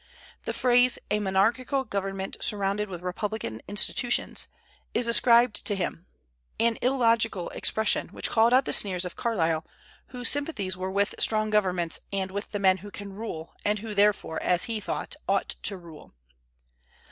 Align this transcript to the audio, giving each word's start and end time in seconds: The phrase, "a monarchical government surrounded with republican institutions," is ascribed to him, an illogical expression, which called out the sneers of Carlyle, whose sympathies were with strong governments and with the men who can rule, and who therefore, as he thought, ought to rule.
The 0.45 0.53
phrase, 0.53 0.97
"a 1.11 1.19
monarchical 1.19 1.83
government 1.83 2.35
surrounded 2.41 2.89
with 2.89 3.03
republican 3.03 3.61
institutions," 3.67 4.47
is 4.95 5.07
ascribed 5.07 5.63
to 5.67 5.75
him, 5.75 6.07
an 6.59 6.79
illogical 6.81 7.49
expression, 7.49 8.07
which 8.07 8.27
called 8.31 8.51
out 8.51 8.65
the 8.65 8.73
sneers 8.73 9.05
of 9.05 9.15
Carlyle, 9.15 9.63
whose 10.07 10.27
sympathies 10.27 10.75
were 10.75 10.89
with 10.89 11.13
strong 11.19 11.51
governments 11.51 11.99
and 12.11 12.31
with 12.31 12.49
the 12.49 12.57
men 12.57 12.77
who 12.79 12.89
can 12.89 13.13
rule, 13.13 13.53
and 13.63 13.77
who 13.77 13.93
therefore, 13.93 14.41
as 14.41 14.63
he 14.63 14.79
thought, 14.79 15.15
ought 15.29 15.49
to 15.61 15.77
rule. 15.77 16.15